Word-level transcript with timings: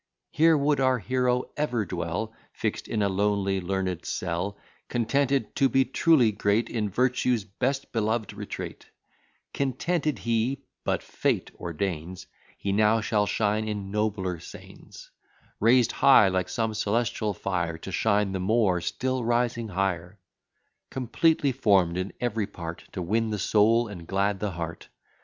Here 0.31 0.57
would 0.57 0.79
our 0.79 0.97
hero 0.97 1.43
ever 1.55 1.85
dwell, 1.85 2.33
Fix'd 2.53 2.87
in 2.87 3.03
a 3.03 3.07
lonely 3.07 3.61
learned 3.61 4.03
cell: 4.03 4.57
Contented 4.89 5.55
to 5.57 5.69
be 5.69 5.85
truly 5.85 6.31
great, 6.31 6.71
In 6.71 6.89
Virtue's 6.89 7.43
best 7.43 7.91
beloved 7.91 8.33
retreat; 8.33 8.89
Contented 9.53 10.17
he 10.17 10.63
but 10.83 11.03
Fate 11.03 11.51
ordains, 11.53 12.25
He 12.57 12.71
now 12.71 12.99
shall 12.99 13.27
shine 13.27 13.67
in 13.67 13.91
nobler 13.91 14.39
scenes, 14.39 15.11
Raised 15.59 15.91
high, 15.91 16.29
like 16.29 16.49
some 16.49 16.73
celestial 16.73 17.35
fire, 17.35 17.77
To 17.77 17.91
shine 17.91 18.31
the 18.31 18.39
more, 18.39 18.81
still 18.81 19.23
rising 19.23 19.67
higher; 19.67 20.17
Completely 20.89 21.51
form'd 21.51 21.95
in 21.97 22.11
every 22.19 22.47
part, 22.47 22.85
To 22.93 23.03
win 23.03 23.29
the 23.29 23.37
soul, 23.37 23.87
and 23.87 24.07
glad 24.07 24.39
the 24.39 24.49
heart. 24.53 24.89